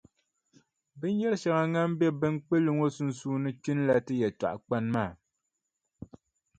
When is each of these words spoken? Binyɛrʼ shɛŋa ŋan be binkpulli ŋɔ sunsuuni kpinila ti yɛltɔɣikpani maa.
Binyɛrʼ 0.99 1.39
shɛŋa 1.41 1.63
ŋan 1.73 1.91
be 1.99 2.05
binkpulli 2.19 2.69
ŋɔ 2.77 2.85
sunsuuni 2.95 3.49
kpinila 3.61 3.95
ti 4.05 4.13
yɛltɔɣikpani 4.21 4.89
maa. 4.95 5.11